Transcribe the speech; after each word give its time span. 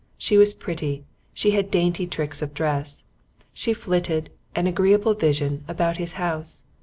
She 0.17 0.35
was 0.35 0.55
pretty. 0.55 1.05
She 1.31 1.51
had 1.51 1.69
dainty 1.69 2.07
tricks 2.07 2.41
of 2.41 2.55
dress. 2.55 3.05
She 3.53 3.71
flitted, 3.71 4.31
an 4.55 4.65
agreeable 4.65 5.13
vision, 5.13 5.63
about 5.67 5.97
his 5.97 6.13
house. 6.13 6.65